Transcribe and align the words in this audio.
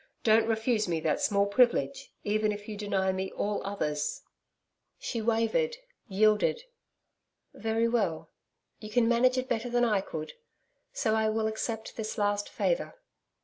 Don't 0.23 0.47
refuse 0.47 0.87
me 0.87 0.99
that 1.01 1.21
small 1.21 1.45
privilege, 1.45 2.11
even 2.23 2.51
if 2.51 2.67
you 2.67 2.75
deny 2.75 3.11
me 3.11 3.31
all 3.33 3.63
others.' 3.63 4.23
She 4.97 5.21
wavered 5.21 5.77
yielded. 6.07 6.63
'Very 7.53 7.87
well. 7.87 8.31
You 8.79 8.89
can 8.89 9.07
manage 9.07 9.37
it 9.37 9.47
better 9.47 9.69
than 9.69 9.85
I 9.85 10.01
could. 10.01 10.33
So 10.91 11.13
I 11.13 11.29
will 11.29 11.45
accept 11.45 11.97
this 11.97 12.17
last 12.17 12.49
favour.' 12.49 12.95